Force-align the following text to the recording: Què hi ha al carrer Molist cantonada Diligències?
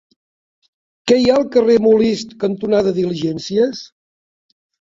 Què 1.11 1.17
hi 1.23 1.27
ha 1.33 1.35
al 1.41 1.45
carrer 1.57 1.75
Molist 1.89 2.33
cantonada 2.45 2.97
Diligències? 2.99 3.87